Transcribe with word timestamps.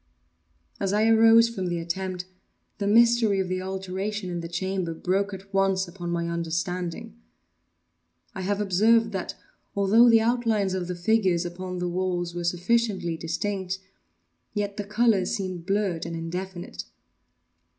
As 0.79 0.93
I 0.93 1.07
arose 1.07 1.47
from 1.47 1.67
the 1.67 1.77
attempt, 1.77 2.25
the 2.79 2.87
mystery 2.87 3.39
of 3.39 3.49
the 3.49 3.61
alteration 3.61 4.31
in 4.31 4.39
the 4.39 4.47
chamber 4.49 4.95
broke 4.95 5.31
at 5.31 5.53
once 5.53 5.87
upon 5.87 6.09
my 6.09 6.27
understanding. 6.27 7.21
I 8.33 8.41
have 8.41 8.59
observed 8.59 9.11
that, 9.11 9.35
although 9.75 10.09
the 10.09 10.19
outlines 10.19 10.73
of 10.73 10.87
the 10.87 10.95
figures 10.95 11.45
upon 11.45 11.77
the 11.77 11.87
walls 11.87 12.33
were 12.33 12.43
sufficiently 12.43 13.15
distinct, 13.15 13.77
yet 14.55 14.77
the 14.77 14.85
colors 14.85 15.35
seemed 15.35 15.67
blurred 15.67 16.07
and 16.07 16.15
indefinite. 16.15 16.85